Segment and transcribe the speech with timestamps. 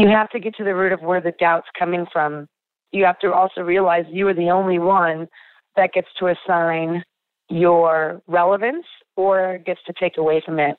[0.00, 2.48] you have to get to the root of where the doubt's coming from.
[2.92, 5.28] You have to also realize you are the only one
[5.76, 7.04] that gets to assign
[7.48, 8.86] your relevance
[9.16, 10.76] or gets to take away from it.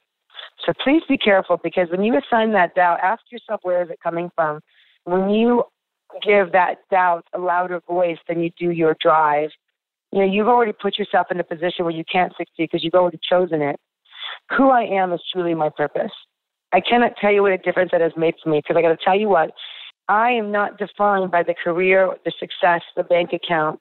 [0.66, 4.00] So please be careful because when you assign that doubt, ask yourself where is it
[4.04, 4.60] coming from.
[5.04, 5.64] When you
[6.24, 9.50] give that doubt a louder voice than you do your drive,
[10.12, 12.96] you know, you've already put yourself in a position where you can't succeed because you've
[12.96, 13.78] already chosen it.
[14.58, 16.12] Who I am is truly my purpose.
[16.74, 18.98] I cannot tell you what a difference that has made for me because I got
[18.98, 19.52] to tell you what,
[20.08, 23.80] I am not defined by the career, the success, the bank account.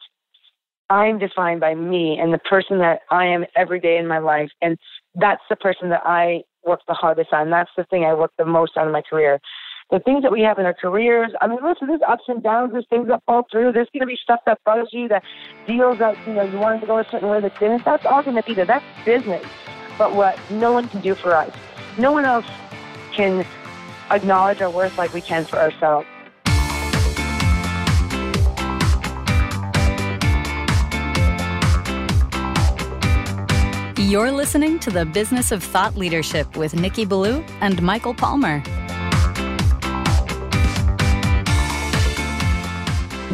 [0.88, 4.50] I'm defined by me and the person that I am every day in my life.
[4.60, 4.76] And
[5.14, 7.50] that's the person that I work the hardest on.
[7.50, 9.40] That's the thing I work the most on in my career.
[9.90, 12.72] The things that we have in our careers, I mean, listen, there's ups and downs,
[12.72, 15.24] there's things that fall through, there's going to be stuff that bugs you, that
[15.66, 17.84] deals that, you know, you wanted to go a certain way that didn't.
[17.84, 18.66] That's all going to be there.
[18.66, 19.44] That's business.
[19.98, 21.52] But what no one can do for us,
[21.98, 22.46] no one else
[23.20, 23.44] can
[24.10, 26.06] acknowledge our worth like we can for ourselves.
[33.98, 38.62] You're listening to the Business of Thought Leadership with Nikki Ballou and Michael Palmer.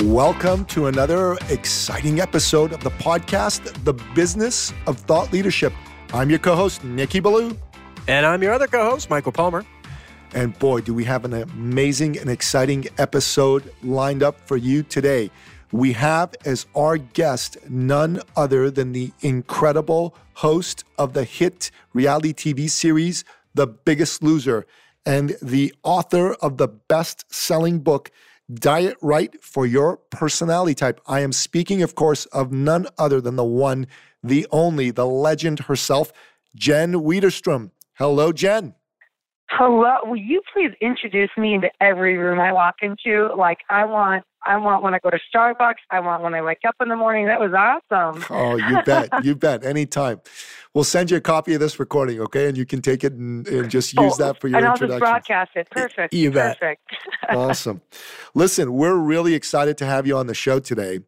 [0.03, 5.73] Welcome to another exciting episode of the podcast, The Business of Thought Leadership.
[6.13, 7.57] I'm your co host, Nikki Ballou.
[8.09, 9.65] And I'm your other co host, Michael Palmer.
[10.37, 15.31] And boy, do we have an amazing and exciting episode lined up for you today.
[15.73, 22.35] We have as our guest none other than the incredible host of the hit reality
[22.35, 24.67] TV series, The Biggest Loser,
[25.07, 28.11] and the author of the best selling book,
[28.53, 31.01] Diet Right for Your Personality Type.
[31.07, 33.87] I am speaking, of course, of none other than the one,
[34.23, 36.13] the only, the legend herself,
[36.55, 37.71] Jen Widerstrom.
[37.95, 38.75] Hello, Jen.
[39.51, 39.99] Hello.
[40.05, 43.31] Will you please introduce me into every room I walk into?
[43.37, 45.75] Like I want I want when I go to Starbucks.
[45.91, 47.27] I want when I wake up in the morning.
[47.27, 48.25] That was awesome.
[48.37, 49.09] Oh, you bet.
[49.25, 49.65] you bet.
[49.65, 50.21] Anytime.
[50.75, 52.49] We'll send you a copy of this recording, okay?
[52.49, 54.67] And you can take it and, and just oh, use oh, that for your and
[54.67, 54.95] introduction.
[54.95, 55.71] And I'll just broadcast it.
[55.71, 56.13] Perfect.
[56.13, 56.59] You bet.
[56.59, 56.83] Perfect.
[57.31, 57.81] awesome.
[58.35, 61.01] Listen, we're really excited to have you on the show today.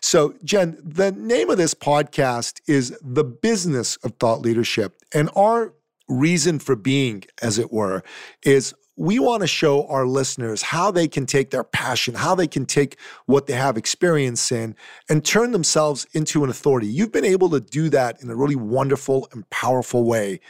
[0.00, 5.02] So, Jen, the name of this podcast is The Business of Thought Leadership.
[5.12, 5.72] And our
[6.08, 8.02] reason for being, as it were,
[8.44, 12.46] is we want to show our listeners how they can take their passion, how they
[12.46, 12.96] can take
[13.26, 14.74] what they have experience in
[15.10, 16.86] and turn themselves into an authority.
[16.86, 20.40] You've been able to do that in a really wonderful and powerful way.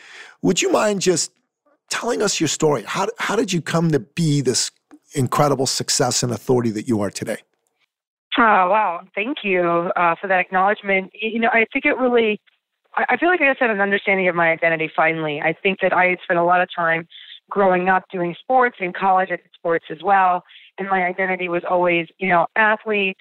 [0.43, 1.33] Would you mind just
[1.91, 2.85] telling us your story?
[2.87, 4.71] How, how did you come to be this
[5.15, 7.39] incredible success and authority that you are today?
[8.39, 9.01] Oh, wow.
[9.15, 11.11] Thank you uh, for that acknowledgement.
[11.21, 12.41] You know, I think it really,
[12.97, 15.41] I feel like I just had an understanding of my identity finally.
[15.41, 17.07] I think that I had spent a lot of time
[17.51, 20.43] growing up doing sports in college I did sports as well.
[20.79, 23.17] And my identity was always, you know, athlete,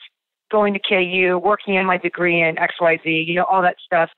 [0.51, 4.09] going to KU, working in my degree in XYZ, you know, all that stuff.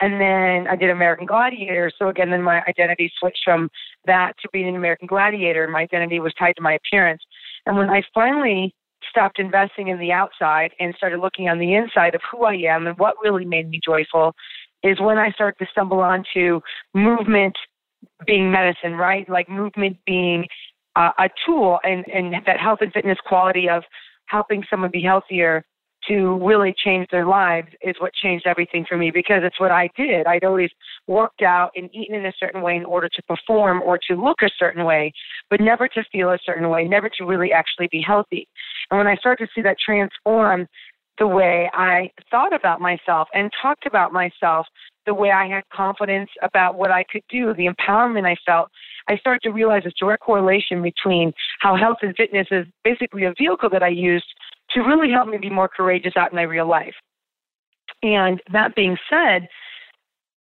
[0.00, 1.90] And then I did American Gladiator.
[1.98, 3.70] So again, then my identity switched from
[4.06, 5.66] that to being an American Gladiator.
[5.68, 7.22] My identity was tied to my appearance.
[7.64, 8.74] And when I finally
[9.08, 12.86] stopped investing in the outside and started looking on the inside of who I am
[12.86, 14.34] and what really made me joyful
[14.86, 16.60] is when I start to stumble onto
[16.94, 17.56] movement
[18.26, 19.28] being medicine, right?
[19.28, 20.46] Like movement being
[20.94, 23.82] uh, a tool and, and that health and fitness quality of
[24.26, 25.64] helping someone be healthier
[26.08, 29.88] to really change their lives is what changed everything for me because it's what I
[29.96, 30.26] did.
[30.26, 30.70] I'd always
[31.06, 34.36] worked out and eaten in a certain way in order to perform or to look
[34.42, 35.12] a certain way,
[35.50, 38.46] but never to feel a certain way, never to really actually be healthy.
[38.90, 40.68] And when I started to see that transform
[41.18, 44.66] the way I thought about myself and talked about myself,
[45.06, 48.68] the way I had confidence about what I could do, the empowerment I felt,
[49.08, 53.34] I started to realize this direct correlation between how health and fitness is basically a
[53.38, 54.26] vehicle that I used
[54.70, 56.94] to really help me be more courageous out in my real life.
[58.02, 59.48] And that being said,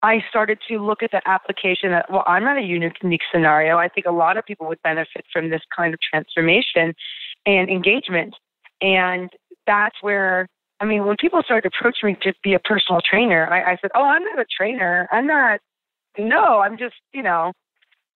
[0.02, 3.78] I started to look at the application that, well, I'm not a unique, unique scenario.
[3.78, 6.94] I think a lot of people would benefit from this kind of transformation
[7.46, 8.34] and engagement.
[8.82, 9.30] And
[9.68, 10.48] that's where
[10.80, 13.92] I mean, when people started approaching me to be a personal trainer, I, I said,
[13.96, 15.08] "Oh, I'm not a trainer.
[15.12, 15.60] I'm not.
[16.18, 17.54] No, I'm just, you know,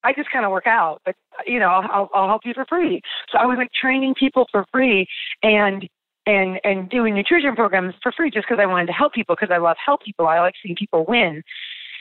[0.04, 1.15] I just kind of work out, but
[1.45, 3.01] you know, I'll, I'll help you for free."
[3.31, 5.07] So I was like training people for free
[5.42, 5.88] and
[6.25, 9.54] and and doing nutrition programs for free just because I wanted to help people because
[9.54, 10.27] I love help people.
[10.27, 11.44] I like seeing people win.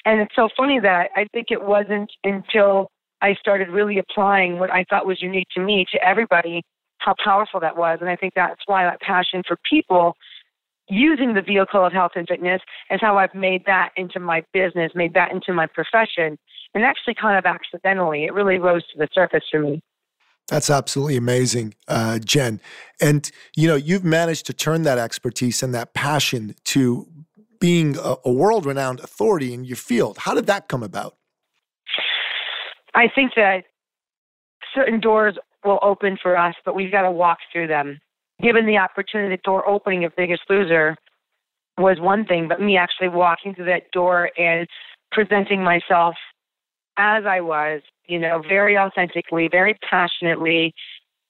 [0.05, 2.89] And it's so funny that I think it wasn't until
[3.21, 6.63] I started really applying what I thought was unique to me to everybody
[6.99, 7.99] how powerful that was.
[8.01, 10.15] And I think that's why that passion for people
[10.89, 14.93] using the vehicle of health and fitness is how I've made that into my business,
[14.95, 16.39] made that into my profession.
[16.75, 19.83] And actually, kind of accidentally, it really rose to the surface for me.
[20.49, 22.61] That's absolutely amazing, uh, Jen.
[23.01, 27.07] And you know, you've managed to turn that expertise and that passion to
[27.61, 30.19] being a, a world-renowned authority in your field.
[30.19, 31.17] How did that come about?
[32.95, 33.65] I think that
[34.75, 38.01] certain doors will open for us, but we've got to walk through them.
[38.43, 40.97] Given the opportunity, the door opening of Biggest Loser
[41.79, 44.67] was one thing, but me actually walking through that door and
[45.13, 46.15] presenting myself
[46.99, 50.75] as I was, you know, very authentically, very passionately,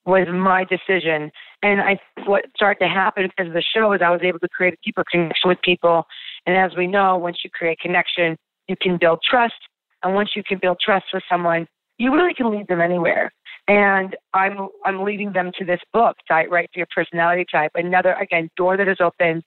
[0.05, 1.31] was my decision.
[1.61, 4.49] And I, what started to happen because of the show is I was able to
[4.49, 6.05] create a deeper connection with people.
[6.45, 8.35] And as we know, once you create connection,
[8.67, 9.53] you can build trust.
[10.03, 11.67] And once you can build trust with someone,
[11.97, 13.31] you really can lead them anywhere.
[13.67, 17.71] And I'm I'm leading them to this book, Diet Right for Your Personality Type.
[17.75, 19.41] Another again door that is open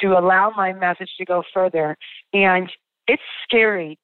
[0.00, 1.96] to allow my message to go further.
[2.32, 2.70] And
[3.06, 3.98] it's scary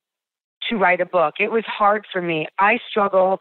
[0.69, 1.35] to write a book.
[1.39, 2.47] It was hard for me.
[2.59, 3.39] I struggle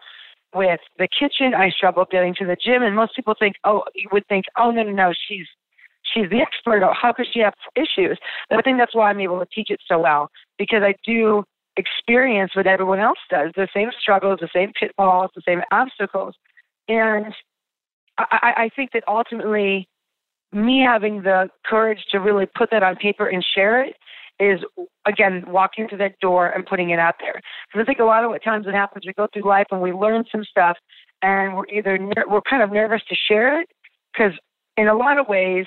[0.55, 1.53] with the kitchen.
[1.53, 4.71] I struggle getting to the gym, and most people think, oh, you would think, oh
[4.71, 5.47] no, no, no, she's
[6.13, 6.83] she's the expert.
[6.99, 8.17] How could she have issues?
[8.49, 11.43] But I think that's why I'm able to teach it so well because I do
[11.77, 16.35] experience what everyone else does the same struggles, the same pitfalls, the same obstacles.
[16.87, 17.33] And
[18.17, 19.87] I, I think that ultimately,
[20.51, 23.95] me having the courage to really put that on paper and share it
[24.39, 24.59] is,
[25.05, 27.39] again, walking through that door and putting it out there.
[27.67, 29.81] Because I think a lot of what times it happens, we go through life and
[29.81, 30.77] we learn some stuff,
[31.21, 31.97] and we're either
[32.27, 33.67] we're kind of nervous to share it
[34.13, 34.33] because
[34.77, 35.65] in a lot of ways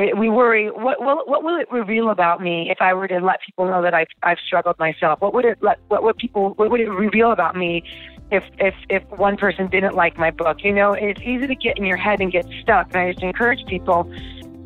[0.00, 3.20] it, we worry what will what will it reveal about me if I were to
[3.20, 5.20] let people know that I've I've struggled myself?
[5.20, 7.82] What would it let what would people what would it reveal about me
[8.30, 10.62] if if if one person didn't like my book?
[10.62, 12.88] You know, it's easy to get in your head and get stuck.
[12.88, 14.10] And I just encourage people,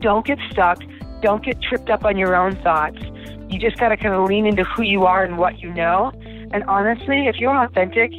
[0.00, 0.80] don't get stuck,
[1.22, 2.98] don't get tripped up on your own thoughts.
[3.48, 6.12] You just got to kind of lean into who you are and what you know.
[6.52, 8.12] And honestly, if you're authentic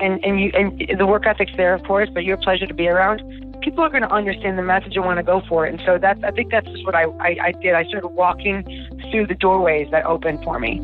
[0.00, 2.74] and and you and the work ethic's there, of course, but you're a pleasure to
[2.74, 3.20] be around
[3.60, 5.72] people are going to understand the message and want to go for it.
[5.72, 7.74] And so that I think that's just what I, I, I did.
[7.74, 8.64] I started walking
[9.10, 10.80] through the doorways that opened for me.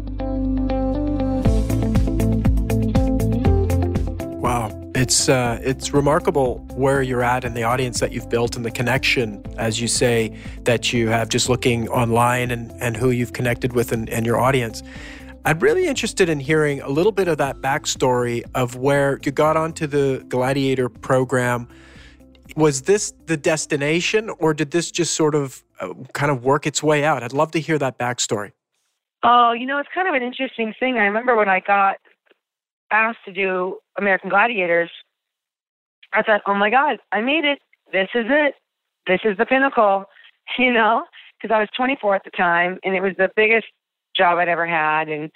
[4.38, 8.64] Wow, it's uh, it's remarkable where you're at and the audience that you've built and
[8.64, 13.32] the connection, as you say, that you have just looking online and, and who you've
[13.32, 14.82] connected with and, and your audience.
[15.44, 19.56] I'm really interested in hearing a little bit of that backstory of where you got
[19.56, 21.68] onto the Gladiator program
[22.54, 26.82] was this the destination or did this just sort of uh, kind of work its
[26.82, 27.22] way out?
[27.22, 28.52] I'd love to hear that backstory.
[29.22, 30.98] Oh, you know, it's kind of an interesting thing.
[30.98, 31.96] I remember when I got
[32.90, 34.90] asked to do American Gladiators,
[36.12, 37.58] I thought, oh my God, I made it.
[37.92, 38.54] This is it.
[39.06, 40.04] This is the pinnacle,
[40.58, 41.04] you know,
[41.40, 43.66] because I was 24 at the time and it was the biggest
[44.16, 45.08] job I'd ever had.
[45.08, 45.30] And,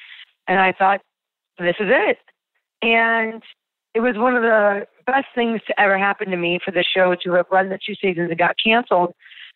[0.49, 1.01] and I thought,
[1.59, 2.19] this is it.
[2.83, 3.43] And
[3.95, 7.15] it was one of the best things to ever happen to me for the show
[7.23, 9.15] to have run the two seasons and got canceled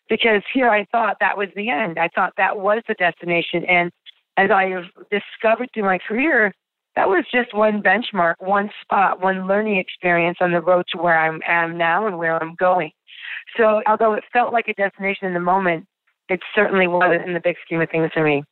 [0.09, 1.97] because here I thought that was the end.
[1.97, 3.65] I thought that was the destination.
[3.65, 3.91] And
[4.37, 6.53] as I have discovered through my career,
[6.95, 11.17] that was just one benchmark, one spot, one learning experience on the road to where
[11.17, 12.91] I am now and where I'm going.
[13.57, 15.85] So although it felt like a destination in the moment,
[16.29, 18.43] it certainly wasn't in the big scheme of things for me.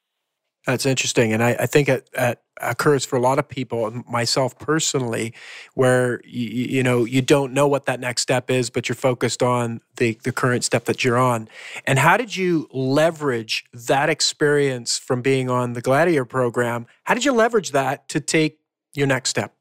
[0.66, 4.58] That's interesting, and I, I think it, it, occurs for a lot of people, myself
[4.58, 5.34] personally,
[5.74, 9.44] where you, you know you don't know what that next step is, but you're focused
[9.44, 11.48] on the the current step that you're on.
[11.86, 16.86] And how did you leverage that experience from being on the Gladiator program?
[17.04, 18.60] How did you leverage that to take
[18.94, 19.54] your next step?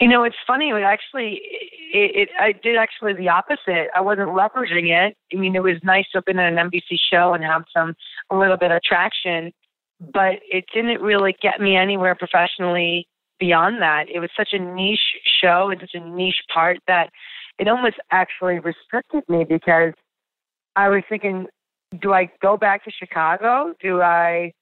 [0.00, 0.70] You know, it's funny.
[0.70, 1.40] It actually,
[1.92, 3.88] it, it, I did actually the opposite.
[3.94, 5.16] I wasn't leveraging it.
[5.32, 7.94] I mean, it was nice to have been at an NBC show and have some
[8.30, 9.52] a little bit of traction,
[10.00, 13.06] but it didn't really get me anywhere professionally
[13.38, 14.04] beyond that.
[14.12, 14.98] It was such a niche
[15.40, 17.10] show and such a niche part that
[17.58, 19.92] it almost actually restricted me because
[20.74, 21.46] I was thinking,
[22.00, 23.74] do I go back to Chicago?
[23.80, 24.52] Do I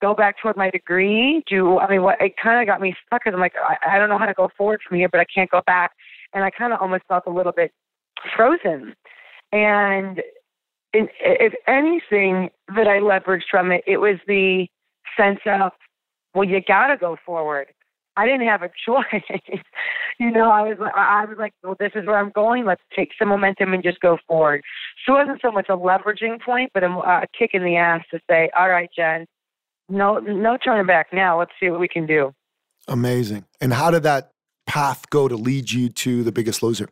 [0.00, 1.42] go back toward my degree?
[1.48, 2.20] Do I mean what?
[2.20, 4.34] It kind of got me stuck because I'm like, I, I don't know how to
[4.34, 5.92] go forward from here, but I can't go back,
[6.34, 7.72] and I kind of almost felt a little bit
[8.36, 8.94] frozen.
[9.52, 10.22] And
[10.92, 14.66] if anything that I leveraged from it, it was the
[15.16, 15.72] sense of,
[16.34, 17.68] well, you got to go forward.
[18.16, 19.52] I didn't have a choice.
[20.18, 22.64] you know, I was I was like, well, this is where I'm going.
[22.64, 24.62] Let's take some momentum and just go forward.
[25.04, 28.02] So it wasn't so much a leveraging point, but a, a kick in the ass
[28.10, 29.26] to say, all right, Jen,
[29.88, 31.38] no no turning back now.
[31.38, 32.32] Let's see what we can do.
[32.88, 33.44] Amazing.
[33.60, 34.30] And how did that
[34.66, 36.88] path go to lead you to the biggest loser?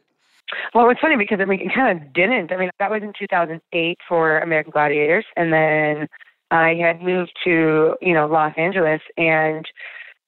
[0.74, 2.52] Well, it's funny because I mean, it kind of didn't.
[2.52, 6.08] I mean, that was in 2008 for American Gladiators, and then
[6.54, 9.66] I had moved to you know Los Angeles, and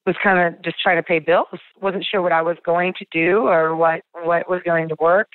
[0.05, 1.47] was kind of just trying to pay bills.
[1.81, 5.29] wasn't sure what I was going to do or what what was going to work.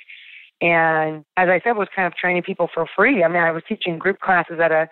[0.61, 3.23] And as I said, was kind of training people for free.
[3.23, 4.87] I mean, I was teaching group classes at a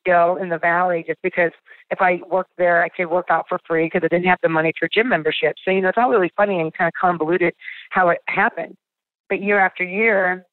[0.00, 1.52] skill in the valley just because
[1.90, 4.48] if I worked there, I could work out for free because I didn't have the
[4.48, 5.56] money for gym membership.
[5.64, 7.52] So you know, it's all really funny and kind of convoluted
[7.90, 8.74] how it happened.
[9.28, 10.46] But year after year,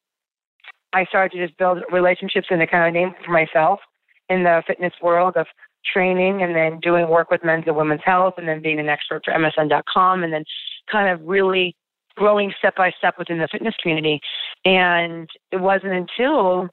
[0.92, 3.80] I started to just build relationships and a kind of name for myself
[4.28, 5.46] in the fitness world of
[5.92, 9.22] training and then doing work with men's and women's health and then being an expert
[9.24, 10.44] for MSN.com and then
[10.90, 11.76] kind of really
[12.16, 14.20] growing step by step within the fitness community.
[14.64, 16.68] And it wasn't until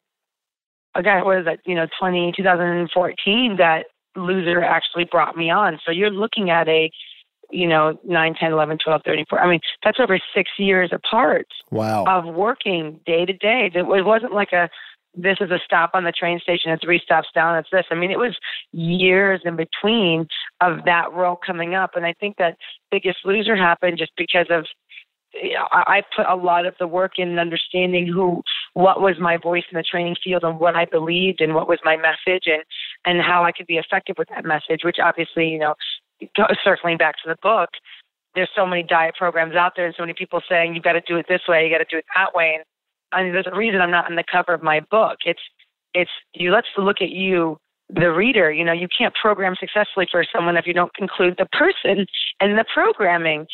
[0.95, 5.79] again, what is that, you know, 20, 2014 that Loser actually brought me on.
[5.85, 6.91] So you're looking at a,
[7.49, 9.45] you know, 9, 10, 11, 12, 13, 14.
[9.45, 12.03] I mean, that's over six years apart wow.
[12.05, 13.71] of working day to day.
[13.73, 14.69] It wasn't like a,
[15.15, 17.85] this is a stop on the train station and three stops down, it's this.
[17.91, 18.37] I mean, it was
[18.71, 20.27] years in between
[20.61, 21.91] of that role coming up.
[21.95, 22.57] And I think that
[22.91, 24.65] Biggest Loser happened just because of
[25.33, 28.41] you know, I put a lot of the work in understanding who,
[28.73, 31.79] what was my voice in the training field and what I believed and what was
[31.83, 32.63] my message and,
[33.05, 35.75] and how I could be effective with that message, which obviously, you know,
[36.63, 37.69] circling back to the book,
[38.35, 41.01] there's so many diet programs out there and so many people saying you've got to
[41.07, 42.55] do it this way, you got to do it that way.
[42.55, 42.65] And
[43.11, 45.17] I mean, there's a reason I'm not on the cover of my book.
[45.25, 45.41] It's,
[45.93, 46.51] it's you.
[46.51, 47.57] Let's look at you,
[47.89, 48.51] the reader.
[48.51, 52.05] You know, you can't program successfully for someone if you don't include the person
[52.39, 53.45] and the programming.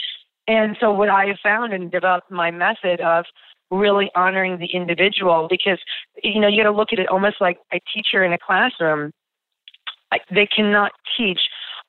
[0.47, 3.25] And so what I have found and developed my method of
[3.69, 5.79] really honoring the individual because
[6.23, 9.11] you know you got to look at it almost like a teacher in a classroom.
[10.33, 11.39] They cannot teach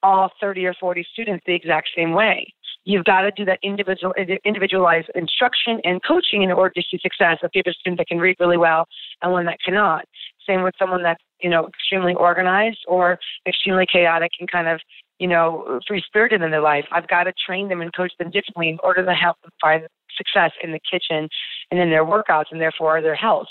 [0.02, 2.52] all 30 or 40 students the exact same way.
[2.88, 4.14] You've got to do that individual,
[4.46, 7.36] individualized instruction and coaching in order to see success.
[7.42, 8.86] If you have a student that can read really well
[9.20, 10.06] and one that cannot,
[10.48, 14.80] same with someone that's you know extremely organized or extremely chaotic and kind of
[15.18, 16.86] you know free spirited in their life.
[16.90, 19.86] I've got to train them and coach them differently in order to help them find
[20.16, 21.28] success in the kitchen
[21.70, 23.48] and in their workouts and therefore their health.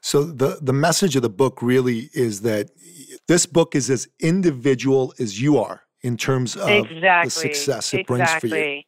[0.00, 2.70] So the the message of the book really is that
[3.28, 7.24] this book is as individual as you are in terms of exactly.
[7.24, 8.06] the success it exactly.
[8.06, 8.82] brings for you.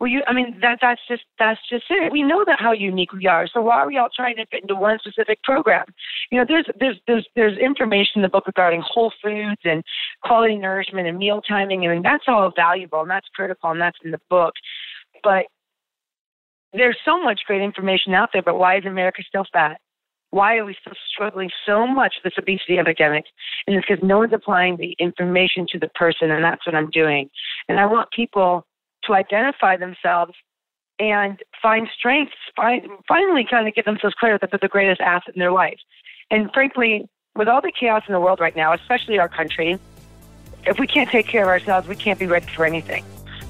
[0.00, 2.10] Well, you, I mean, that that's just that's just it.
[2.12, 3.46] We know that how unique we are.
[3.46, 5.86] So why are we all trying to fit into one specific program?
[6.30, 9.84] You know, there's there's there's there's information in the book regarding whole foods and
[10.24, 11.86] quality nourishment and meal timing.
[11.86, 14.54] I mean, that's all valuable and that's critical and that's in the book.
[15.22, 15.46] But
[16.72, 18.42] there's so much great information out there.
[18.42, 19.80] But why is America still fat?
[20.34, 23.24] Why are we still struggling so much with this obesity epidemic?
[23.68, 26.90] And it's because no one's applying the information to the person, and that's what I'm
[26.90, 27.30] doing.
[27.68, 28.66] And I want people
[29.04, 30.32] to identify themselves
[30.98, 35.36] and find strengths, find, finally kind of get themselves clear that they're the greatest asset
[35.36, 35.78] in their life.
[36.32, 39.78] And frankly, with all the chaos in the world right now, especially our country,
[40.66, 43.04] if we can't take care of ourselves, we can't be ready for anything.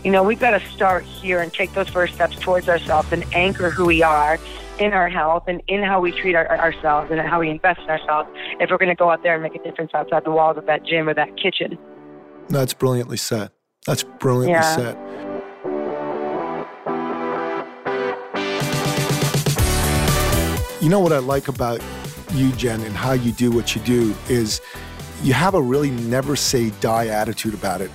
[0.04, 3.24] You know, we've got to start here and take those first steps towards ourselves and
[3.34, 4.38] anchor who we are
[4.78, 7.90] in our health and in how we treat our, ourselves and how we invest in
[7.90, 8.28] ourselves
[8.60, 10.66] if we're going to go out there and make a difference outside the walls of
[10.66, 11.78] that gym or that kitchen.
[12.48, 13.50] That's brilliantly said.
[13.86, 14.76] That's brilliantly yeah.
[14.76, 14.96] said.
[20.82, 21.80] You know what I like about
[22.32, 24.60] you, Jen, and how you do what you do is
[25.22, 27.90] you have a really never say die attitude about it.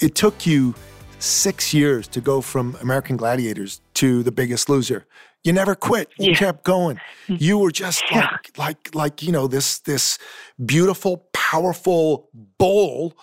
[0.00, 0.74] It took you
[1.18, 5.06] six years to go from American Gladiators to The Biggest Loser.
[5.44, 6.10] You never quit.
[6.18, 6.36] You yeah.
[6.36, 7.00] kept going.
[7.26, 10.18] You were just like, like, like you know, this this
[10.64, 13.16] beautiful, powerful bull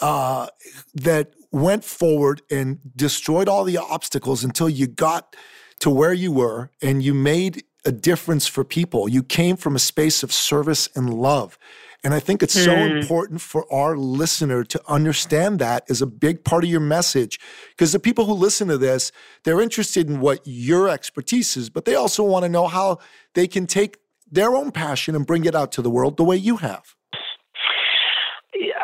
[0.00, 0.48] uh,
[0.94, 5.36] that went forward and destroyed all the obstacles until you got
[5.80, 9.08] to where you were and you made a difference for people.
[9.08, 11.58] You came from a space of service and love.
[12.04, 12.64] And I think it's mm.
[12.64, 12.96] so hmm.
[12.98, 17.40] important for our listener to understand that as a big part of your message.
[17.70, 19.10] Because the people who listen to this,
[19.44, 22.98] they're interested in what your expertise is, but they also want to know how
[23.34, 23.98] they can take
[24.30, 26.94] their own passion and bring it out to the world the way you have.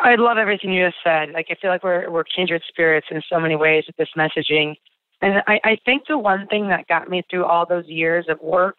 [0.02, 1.30] I love everything you just said.
[1.30, 4.74] Like I feel like we're we're kindred spirits in so many ways with this messaging.
[5.22, 8.40] And I, I think the one thing that got me through all those years of
[8.40, 8.76] work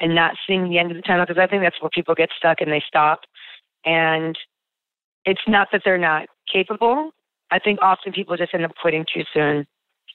[0.00, 2.28] and not seeing the end of the tunnel, because I think that's where people get
[2.36, 3.20] stuck and they stop.
[3.88, 4.36] And
[5.24, 7.10] it's not that they're not capable.
[7.50, 9.66] I think often people just end up quitting too soon.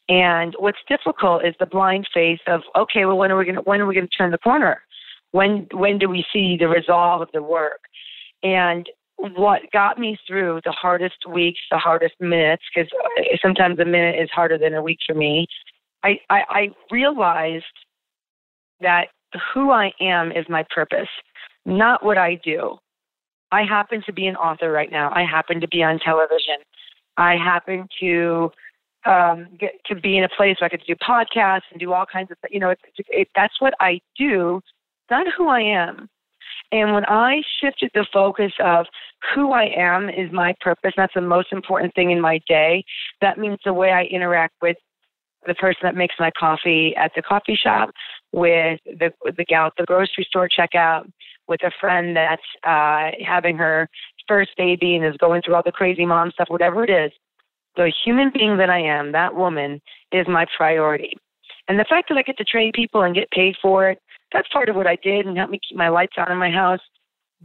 [0.10, 3.62] And what's difficult is the blind faith of, okay, well, when are we going to,
[3.62, 4.84] when are we going to turn the corner?
[5.32, 7.80] When, when do we see the resolve of the work?
[8.44, 8.88] And
[9.18, 14.22] what got me through the hardest weeks, the hardest minutes, because uh, sometimes a minute
[14.22, 15.48] is harder than a week for me.
[16.04, 17.64] I, I, I realized
[18.82, 19.08] that
[19.54, 21.08] who I am is my purpose,
[21.66, 22.78] not what I do.
[23.54, 25.12] I happen to be an author right now.
[25.14, 26.58] I happen to be on television.
[27.18, 28.50] I happen to
[29.06, 32.06] um, get to be in a place where I could do podcasts and do all
[32.12, 32.80] kinds of, you know, it,
[33.10, 34.60] it, that's what I do,
[35.12, 36.10] not who I am.
[36.72, 38.88] And when I shifted the focus of
[39.36, 42.84] who I am is my purpose, that's the most important thing in my day.
[43.22, 44.78] That means the way I interact with
[45.46, 47.90] the person that makes my coffee at the coffee shop,
[48.32, 51.06] with the the gal at the grocery store checkout,
[51.48, 53.90] with a friend that's uh, having her
[54.28, 57.12] first baby and is going through all the crazy mom stuff, whatever it is.
[57.76, 59.82] The human being that I am, that woman,
[60.12, 61.18] is my priority.
[61.68, 64.00] And the fact that I get to train people and get paid for it,
[64.32, 66.52] that's part of what I did and helped me keep my lights on in my
[66.52, 66.80] house.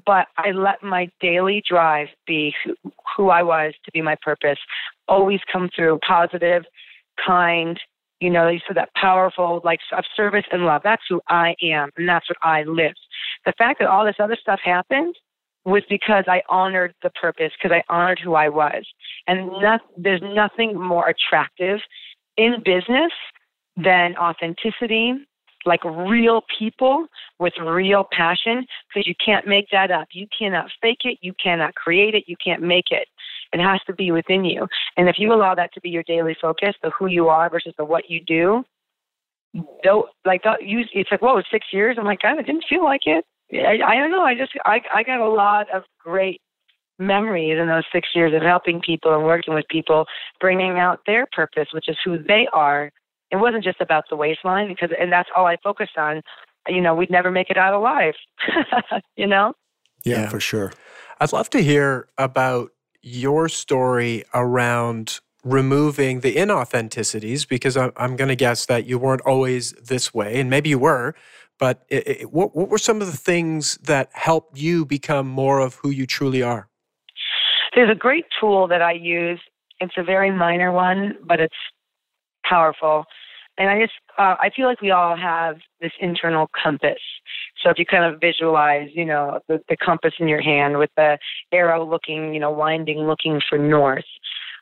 [0.06, 2.74] But I let my daily drive be who,
[3.16, 4.58] who I was to be my purpose.
[5.08, 6.62] Always come through positive,
[7.26, 7.78] kind,
[8.20, 10.82] you know, you said that powerful, like of service and love.
[10.84, 12.94] That's who I am, and that's what I live.
[13.46, 15.14] The fact that all this other stuff happened
[15.64, 18.84] was because I honored the purpose, because I honored who I was.
[19.26, 21.80] And not, there's nothing more attractive
[22.36, 23.12] in business
[23.76, 25.14] than authenticity,
[25.66, 27.06] like real people
[27.38, 30.08] with real passion, because you can't make that up.
[30.12, 31.18] You cannot fake it.
[31.20, 32.24] You cannot create it.
[32.26, 33.06] You can't make it.
[33.52, 34.66] It has to be within you.
[34.96, 37.74] And if you allow that to be your daily focus, the who you are versus
[37.76, 38.64] the what you do,
[39.84, 41.96] though, like uh, you, it's like, whoa, six years.
[41.98, 43.24] I'm like, God, I didn't feel like it.
[43.52, 44.22] I, I don't know.
[44.22, 46.40] I just, I, I got a lot of great
[46.98, 50.04] memories in those six years of helping people and working with people,
[50.40, 52.90] bringing out their purpose, which is who they are.
[53.30, 56.22] It wasn't just about the waistline because, and that's all I focused on.
[56.66, 58.14] You know, we'd never make it out alive.
[59.16, 59.54] you know.
[60.04, 60.72] Yeah, yeah, for sure.
[61.20, 62.70] I'd love to hear about
[63.02, 69.22] your story around removing the inauthenticities because I'm, I'm going to guess that you weren't
[69.22, 71.14] always this way, and maybe you were.
[71.58, 75.58] But it, it, what, what were some of the things that helped you become more
[75.58, 76.68] of who you truly are?
[77.74, 79.40] There's a great tool that I use.
[79.80, 81.54] It's a very minor one, but it's
[82.48, 83.04] powerful.
[83.58, 87.00] And I just, uh, I feel like we all have this internal compass.
[87.62, 90.90] So if you kind of visualize, you know, the, the compass in your hand with
[90.96, 91.18] the
[91.52, 94.04] arrow looking, you know, winding, looking for north,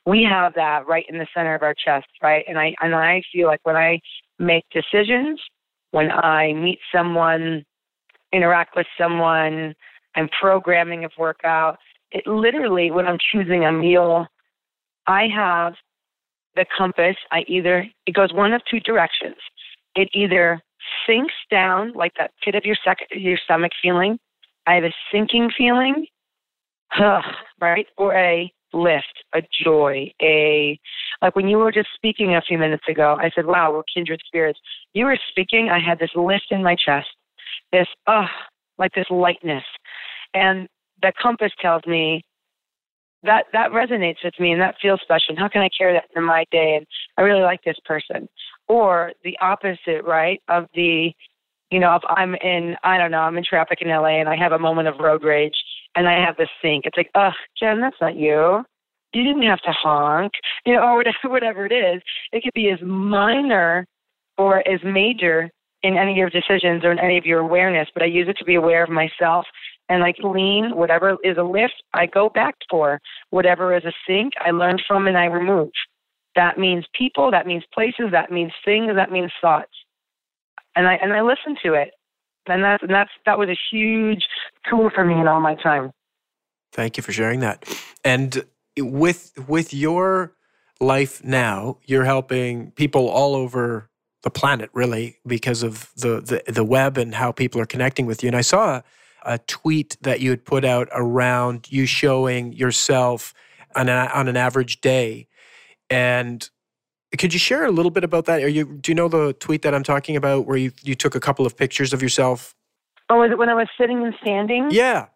[0.07, 2.45] we have that right in the center of our chest, right?
[2.49, 4.01] And I and I feel like when I
[4.39, 5.41] make decisions,
[5.91, 7.65] when I meet someone,
[8.33, 9.75] interact with someone,
[10.15, 11.79] I'm programming a workout,
[12.13, 14.27] it literally when I'm choosing a meal,
[15.07, 15.75] I have
[16.55, 17.17] the compass.
[17.33, 19.37] I either it goes one of two directions.
[19.97, 20.63] It either
[21.07, 24.19] sinks down like that pit of your sec- your stomach feeling.
[24.67, 26.07] I have a sinking feeling,
[27.61, 27.87] right?
[27.97, 30.79] Or a lift, a joy, a
[31.23, 34.21] like when you were just speaking a few minutes ago, I said, Wow, we're kindred
[34.27, 34.59] spirits.
[34.93, 37.09] You were speaking, I had this lift in my chest,
[37.73, 38.27] this uh
[38.79, 39.65] like this lightness.
[40.35, 40.69] And
[41.03, 42.23] the compass tells me
[43.23, 45.31] that that resonates with me and that feels special.
[45.31, 46.77] And how can I carry that in my day?
[46.77, 46.87] And
[47.17, 48.29] I really like this person.
[48.69, 50.41] Or the opposite, right?
[50.49, 51.13] Of the,
[51.71, 54.37] you know, if I'm in, I don't know, I'm in traffic in LA and I
[54.37, 55.55] have a moment of road rage
[55.97, 56.85] and I have this sink.
[56.87, 58.63] It's like, ugh, Jen, that's not you.
[59.13, 60.33] You didn't have to honk,
[60.65, 60.83] you know,
[61.25, 62.03] or whatever, it is.
[62.33, 63.87] It could be as minor
[64.39, 65.51] or as major
[65.83, 68.37] in any of your decisions or in any of your awareness, but I use it
[68.39, 69.47] to be aware of myself
[69.89, 73.01] and like lean, whatever is a lift, I go back for.
[73.31, 75.71] Whatever is a sink, I learn from and I remove.
[76.35, 79.73] That means people, that means places, that means things, that means thoughts.
[80.75, 81.93] And I and I listen to it.
[82.49, 84.25] And that's and that's that was a huge
[84.69, 85.91] tool for me in all my time.
[86.73, 87.65] Thank you for sharing that.
[88.05, 88.45] And
[88.79, 90.33] with with your
[90.81, 93.89] life now, you're helping people all over
[94.23, 98.23] the planet really because of the the, the web and how people are connecting with
[98.23, 98.29] you.
[98.29, 98.83] And I saw
[99.27, 103.35] a tweet that you had put out around you showing yourself
[103.75, 105.27] on, a, on an average day.
[105.91, 106.49] And
[107.19, 108.43] could you share a little bit about that?
[108.43, 111.15] Are you do you know the tweet that I'm talking about where you, you took
[111.15, 112.55] a couple of pictures of yourself?
[113.09, 114.69] Oh, was it when I was sitting and standing?
[114.71, 115.07] Yeah.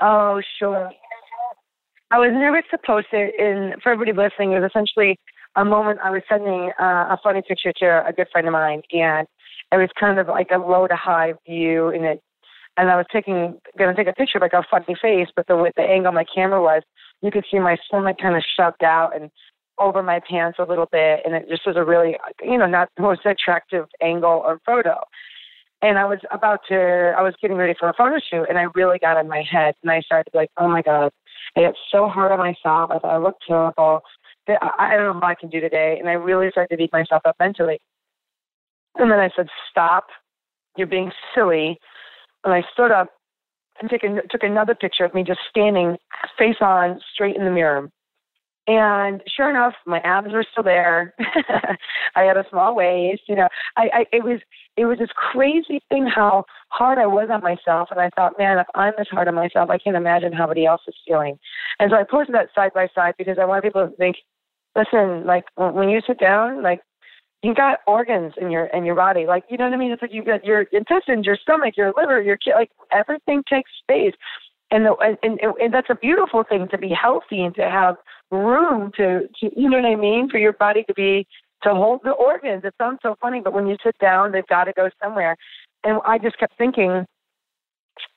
[0.00, 0.90] Oh, sure.
[2.10, 5.18] I was nervous to post it, and for everybody listening, it was essentially
[5.56, 8.82] a moment I was sending uh, a funny picture to a good friend of mine,
[8.92, 9.26] and
[9.70, 12.22] it was kind of like a low to high view, and it
[12.78, 15.46] and I was taking going to take a picture of like a funny face, but
[15.48, 16.82] the with the angle my camera was,
[17.20, 19.30] you could see my stomach kind of shoved out and
[19.78, 22.88] over my pants a little bit, and it just was a really you know not
[22.96, 25.00] the most attractive angle or photo.
[25.80, 28.66] And I was about to, I was getting ready for a photo shoot, and I
[28.74, 31.12] really got in my head, and I started like, oh my god,
[31.56, 32.90] I get so hard on myself.
[32.90, 34.00] I thought I look terrible.
[34.48, 37.22] I don't know how I can do today, and I really started to beat myself
[37.24, 37.78] up mentally.
[38.96, 40.06] And then I said, stop.
[40.76, 41.78] You're being silly
[42.44, 43.08] and I stood up
[43.80, 45.96] and took, a, took another picture of me just standing
[46.38, 47.90] face on straight in the mirror.
[48.68, 51.14] And sure enough, my abs were still there.
[52.14, 53.22] I had a small waist.
[53.26, 54.40] You know, I, I it was
[54.76, 57.88] it was this crazy thing how hard I was on myself.
[57.90, 60.66] And I thought, man, if I'm this hard on myself, I can't imagine how somebody
[60.66, 61.38] else is feeling.
[61.80, 64.16] And so I posted that side by side because I want people to think,
[64.76, 66.82] listen, like when you sit down, like
[67.42, 69.92] you got organs in your in your body, like you know what I mean.
[69.92, 74.12] It's like you got your intestines, your stomach, your liver, your like everything takes space
[74.70, 77.96] and, the, and, and that's a beautiful thing to be healthy and to have
[78.30, 81.26] room to, to you know what I mean for your body to be
[81.62, 82.62] to hold the organs.
[82.64, 85.36] It sounds so funny, but when you sit down, they've got to go somewhere.
[85.84, 87.06] And I just kept thinking,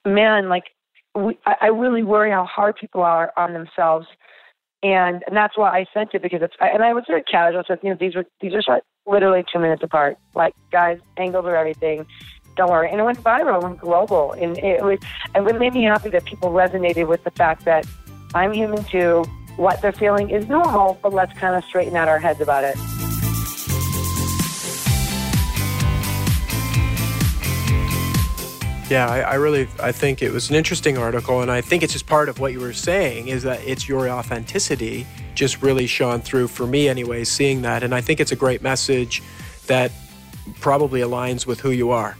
[0.05, 0.65] man, like
[1.15, 4.07] we, I, I really worry how hard people are on themselves,
[4.83, 7.63] and and that's why I sent it because it's and I was very casual.
[7.67, 10.17] So you know these were these are shot literally two minutes apart.
[10.35, 12.05] Like guys, angles are everything
[12.57, 12.89] worry.
[12.89, 14.33] And it went viral and global.
[14.33, 14.99] And it was,
[15.33, 17.85] and it made me happy that people resonated with the fact that
[18.33, 19.25] I'm human too.
[19.57, 22.75] What they're feeling is normal, but let's kind of straighten out our heads about it.
[28.89, 31.93] Yeah, I, I, really I think it was an interesting article, and I think it's
[31.93, 36.19] just part of what you were saying is that it's your authenticity just really shone
[36.19, 39.23] through for me, anyway, seeing that, and I think it's a great message
[39.67, 39.93] that
[40.59, 42.17] probably aligns with who you are.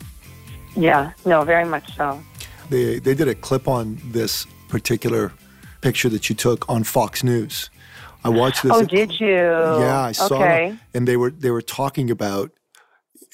[0.76, 2.22] Yeah, no, very much so.
[2.70, 5.32] They they did a clip on this particular
[5.82, 7.70] picture that you took on Fox News.
[8.24, 8.72] I watched this.
[8.74, 9.28] Oh, did you?
[9.28, 10.68] Yeah, I saw okay.
[10.70, 10.76] it.
[10.94, 12.52] And they were they were talking about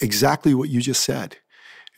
[0.02, 1.38] exactly what you just said.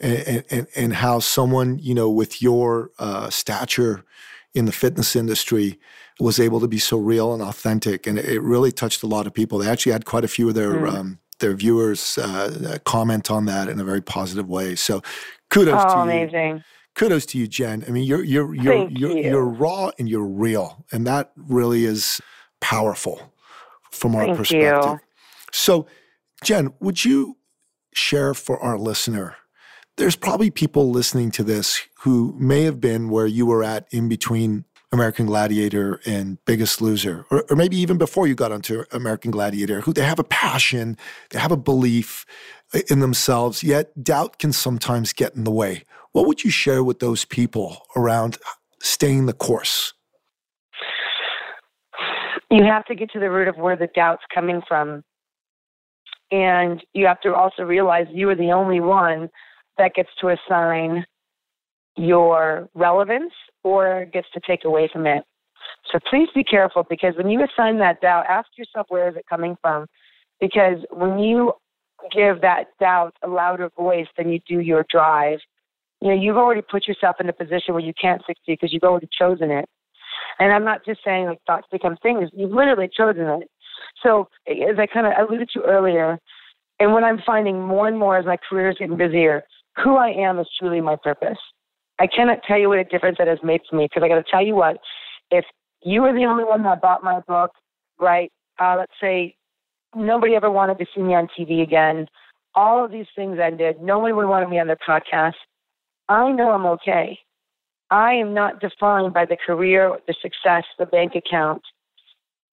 [0.02, 4.06] And, and, and how someone, you know, with your uh, stature
[4.54, 5.78] in the fitness industry
[6.22, 8.08] was able to be so real and authentic.
[8.08, 9.58] And it really touched a lot of people.
[9.58, 10.94] They actually had quite a few of their mm.
[10.94, 14.76] um, their viewers uh, comment on that in a very positive way.
[14.76, 15.02] So
[15.50, 16.02] kudos oh, to you.
[16.02, 16.64] amazing.
[16.96, 17.84] Kudos to you, Jen.
[17.88, 19.30] I mean, you're you're you're you're, you.
[19.30, 22.20] you're raw and you're real, and that really is
[22.60, 23.34] powerful
[23.92, 24.84] from our Thank perspective.
[24.84, 25.00] You.
[25.52, 25.88] So,
[26.44, 27.38] Jen, would you
[27.94, 29.36] share for our listener?
[29.98, 34.08] There's probably people listening to this who may have been where you were at in
[34.08, 39.30] between American Gladiator and Biggest Loser, or, or, maybe even before you got onto American
[39.30, 40.98] Gladiator, who they have a passion,
[41.30, 42.26] they have a belief
[42.74, 45.84] uh, in themselves, yet doubt can sometimes get in the way.
[46.12, 48.40] What would you share with those people around
[48.82, 49.94] staying the course?
[52.50, 55.04] You have to get to the root of where the doubt's coming from.
[56.32, 59.30] And you have to also realize you are the only one
[59.78, 61.06] that gets to assign
[62.00, 63.34] your relevance
[63.64, 65.24] or gets to take away from it.
[65.92, 69.26] So please be careful because when you assign that doubt, ask yourself where is it
[69.30, 69.86] coming from?
[70.40, 71.54] Because when you
[72.16, 75.40] give that doubt a louder voice than you do your drive,
[76.02, 78.84] you know, you've already put yourself in a position where you can't succeed because you've
[78.84, 79.66] already chosen it.
[80.40, 83.50] And I'm not just saying like thoughts become things, you've literally chosen it.
[84.02, 86.18] So as I kind of alluded to earlier,
[86.80, 89.44] and what I'm finding more and more as my career is getting busier,
[89.84, 91.38] who I am is truly my purpose.
[92.00, 94.16] I cannot tell you what a difference that has made for me because I got
[94.16, 94.78] to tell you what,
[95.32, 95.46] if
[95.84, 97.52] you were the only one that bought my book,
[98.00, 98.32] right?
[98.60, 99.36] Uh, let's say
[99.96, 102.08] nobody ever wanted to see me on TV again.
[102.56, 103.82] All of these things ended.
[103.82, 105.34] Nobody would want me on their podcast.
[106.08, 107.20] I know I'm okay.
[107.92, 111.62] I am not defined by the career, the success, the bank account.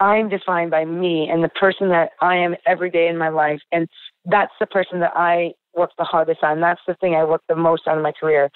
[0.00, 3.60] I'm defined by me and the person that I am every day in my life.
[3.72, 3.88] And
[4.24, 6.60] that's the person that I work the hardest on.
[6.60, 8.50] That's the thing I work the most on in my career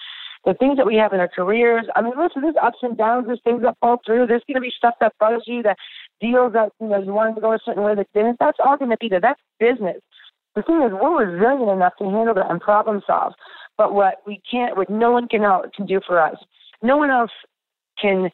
[0.44, 1.84] the things that we have in our careers.
[1.94, 4.60] I mean, listen, there's ups and downs, there's things that fall through, there's going to
[4.60, 5.76] be stuff that bugs you, that
[6.20, 8.38] deals that you know you wanted to go a certain way that didn't.
[8.40, 9.20] That's all going to be there.
[9.20, 10.00] That's business.
[10.56, 13.34] The thing is, we're resilient enough to handle that and problem solve.
[13.76, 15.42] But what we can't, what no one can
[15.74, 16.36] can do for us,
[16.82, 17.30] no one else
[18.00, 18.30] can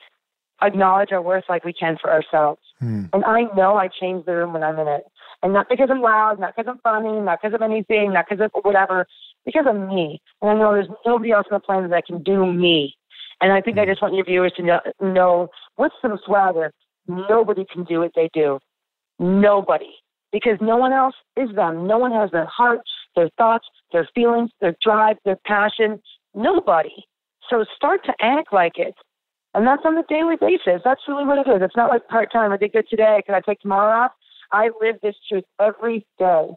[0.62, 2.60] acknowledge our worth like we can for ourselves.
[2.80, 3.04] Hmm.
[3.12, 5.04] And I know I change the room when I'm in it.
[5.42, 8.44] And not because I'm loud, not because I'm funny, not because of anything, not because
[8.44, 9.06] of whatever,
[9.46, 10.20] because of me.
[10.42, 12.94] And I know there's nobody else on the planet that can do me.
[13.40, 13.88] And I think I mm.
[13.88, 16.72] just want your viewers to know, know with some swagger,
[17.06, 18.58] nobody can do what they do.
[19.18, 19.94] Nobody.
[20.32, 21.86] Because no one else is them.
[21.86, 22.80] No one has their heart,
[23.14, 26.02] their thoughts, their feelings, their drive, their passion.
[26.34, 27.04] Nobody.
[27.48, 28.94] So start to act like it.
[29.54, 30.82] And that's on a daily basis.
[30.84, 31.62] That's really what it is.
[31.62, 32.52] It's not like part time.
[32.52, 33.22] I did good today.
[33.24, 34.12] Can I take tomorrow off?
[34.52, 36.48] I live this truth every day.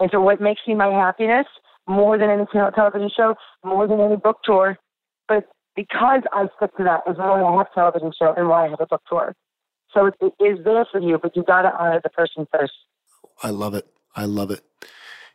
[0.00, 1.46] And so what makes me my happiness
[1.86, 4.76] more than any television show, more than any book tour.
[5.28, 5.44] But
[5.76, 8.70] because I stick to that is why I have a television show and why I
[8.70, 9.34] have a book tour.
[9.92, 12.72] So it, it is there for you, but you got to honor the person first.
[13.42, 13.86] I love it.
[14.16, 14.62] I love it.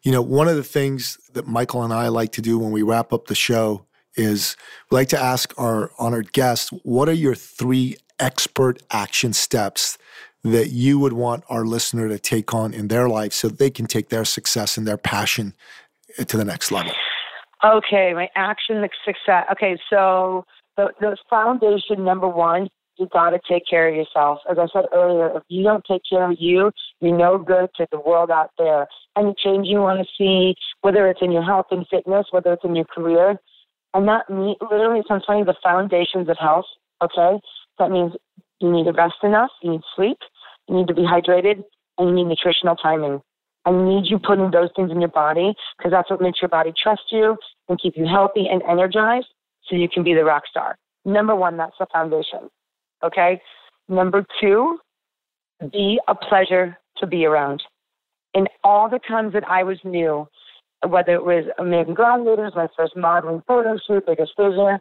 [0.03, 2.81] You know, one of the things that Michael and I like to do when we
[2.81, 3.85] wrap up the show
[4.15, 4.55] is
[4.89, 9.97] we like to ask our honored guests, what are your three expert action steps
[10.43, 13.85] that you would want our listener to take on in their life so they can
[13.85, 15.53] take their success and their passion
[16.17, 16.91] to the next level?
[17.63, 19.45] Okay, my action success.
[19.52, 20.45] Okay, so
[20.78, 24.39] the, the foundation number one, you got to take care of yourself.
[24.50, 27.88] As I said earlier, if you don't take care of you, you're no good to
[27.91, 28.88] the world out there.
[29.17, 32.63] Any change you want to see, whether it's in your health and fitness, whether it's
[32.63, 33.38] in your career,
[33.93, 36.65] and that me, literally sounds funny, the foundations of health.
[37.02, 37.39] Okay,
[37.78, 38.13] that means
[38.60, 40.17] you need to rest enough, you need sleep,
[40.67, 41.63] you need to be hydrated,
[41.98, 43.22] and you need nutritional timing.
[43.69, 46.73] I need you putting those things in your body because that's what makes your body
[46.82, 49.27] trust you and keep you healthy and energized
[49.67, 50.75] so you can be the rock star.
[51.05, 52.49] Number one, that's the foundation.
[53.03, 53.39] Okay.
[53.88, 54.79] Number two,
[55.71, 57.62] be a pleasure to be around.
[58.34, 60.27] In all the times that I was new,
[60.88, 64.79] whether it was American Gladiators, my first modeling photo shoot, biggest vision,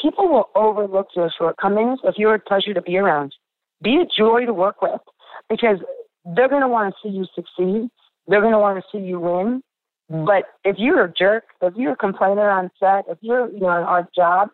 [0.00, 3.34] people will overlook your shortcomings if you're a pleasure to be around.
[3.82, 5.00] Be a joy to work with
[5.50, 5.78] because
[6.36, 7.90] they're going to want to see you succeed.
[8.26, 9.62] They're going to want to see you win.
[10.08, 13.68] But if you're a jerk, if you're a complainer on set, if you're you know
[13.68, 14.48] on our job,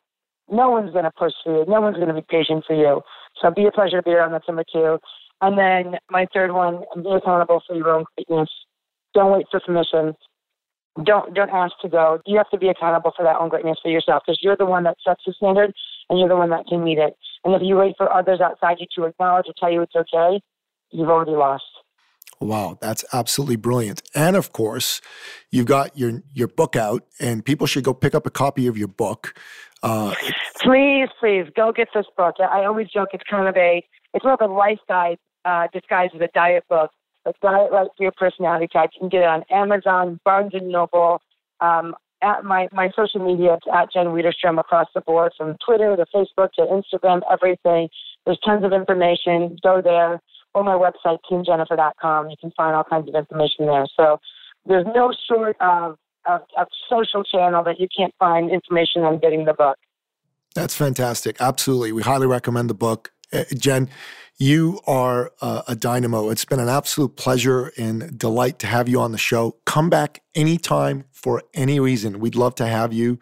[0.48, 1.64] no one's going to push for you.
[1.70, 3.02] No one's going to be patient for you.
[3.40, 4.32] So be a pleasure to be around.
[4.32, 4.98] That's number two.
[5.40, 8.50] And then my third one, be accountable for your own greatness.
[9.14, 10.14] Don't wait for permission.
[11.04, 12.20] Don't don't ask to go.
[12.26, 14.84] You have to be accountable for that own greatness for yourself because you're the one
[14.84, 15.72] that sets the standard
[16.08, 17.16] and you're the one that can meet it.
[17.44, 20.40] And if you wait for others outside you to acknowledge or tell you it's okay,
[20.90, 21.64] you've already lost.
[22.40, 24.02] Wow, that's absolutely brilliant.
[24.14, 25.00] And of course,
[25.50, 28.78] you've got your your book out, and people should go pick up a copy of
[28.78, 29.34] your book.
[29.82, 30.14] Uh,
[30.60, 32.36] please, please go get this book.
[32.40, 36.14] I always joke it's kind of a it's more of a life guide uh, disguised
[36.14, 36.90] as a diet book.
[37.26, 38.90] It's diet right for your personality type.
[38.94, 41.20] You can get it on Amazon, Barnes and Noble.
[41.60, 45.96] Um, at my, my social media, it's at Jen Widerstrom across the board, from Twitter
[45.96, 47.88] to Facebook to Instagram, everything.
[48.26, 49.56] There's tons of information.
[49.62, 50.20] Go there
[50.54, 52.30] or my website, teamjennifer.com.
[52.30, 53.86] You can find all kinds of information there.
[53.96, 54.20] So
[54.66, 59.54] there's no short of, of social channel that you can't find information on getting the
[59.54, 59.78] book.
[60.54, 61.36] That's fantastic.
[61.40, 61.92] Absolutely.
[61.92, 63.12] We highly recommend the book.
[63.32, 63.88] Uh, Jen,
[64.38, 66.30] you are uh, a dynamo.
[66.30, 69.56] It's been an absolute pleasure and delight to have you on the show.
[69.66, 72.18] Come back anytime for any reason.
[72.18, 73.18] We'd love to have you.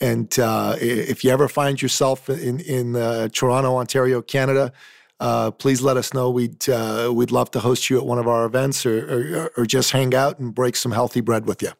[0.00, 4.72] And uh, if you ever find yourself in, in uh, Toronto, Ontario, Canada,
[5.20, 6.30] uh, please let us know.
[6.30, 9.66] We'd uh, we'd love to host you at one of our events, or, or, or
[9.66, 11.70] just hang out and break some healthy bread with you.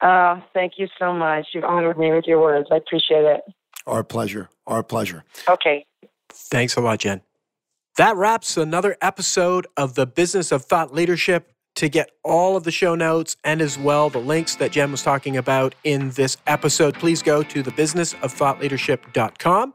[0.00, 1.48] Uh, thank you so much.
[1.52, 2.68] You've honored me with your words.
[2.70, 3.40] I appreciate it.
[3.86, 4.48] Our pleasure.
[4.66, 5.24] Our pleasure.
[5.48, 5.84] Okay.
[6.30, 7.20] Thanks a lot, Jen.
[7.96, 11.52] That wraps another episode of the Business of Thought Leadership.
[11.74, 15.04] To get all of the show notes and as well the links that Jen was
[15.04, 19.74] talking about in this episode, please go to thebusinessofThoughtLeadership.com.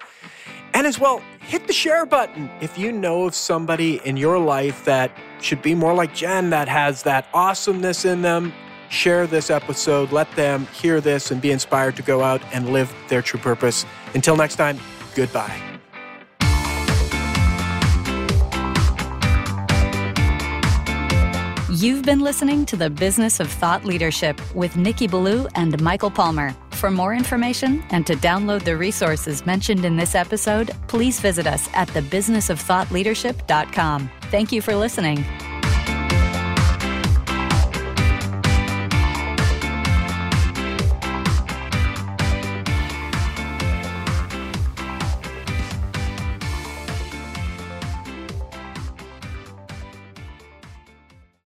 [0.74, 4.86] And as well, hit the share button if you know of somebody in your life
[4.86, 8.52] that should be more like Jen, that has that awesomeness in them.
[8.90, 12.94] Share this episode, let them hear this and be inspired to go out and live
[13.08, 13.86] their true purpose.
[14.14, 14.80] Until next time,
[15.16, 15.62] goodbye.
[21.70, 26.56] You've been listening to the Business of Thought Leadership with Nikki Ballou and Michael Palmer.
[26.84, 31.70] For more information and to download the resources mentioned in this episode, please visit us
[31.74, 34.10] at thebusinessofthoughtleadership.com.
[34.24, 35.24] Thank you for listening.